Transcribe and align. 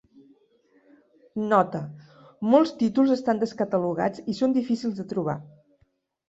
Nota: 1.51 1.81
molts 2.53 2.71
títols 2.79 3.13
estan 3.17 3.43
descatalogats 3.45 4.25
i 4.35 4.37
són 4.41 4.57
difícils 4.57 4.99
de 5.03 5.07
trobar. 5.15 5.39